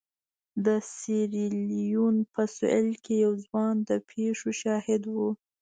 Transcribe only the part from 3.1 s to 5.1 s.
یو ځوان د پېښو شاهد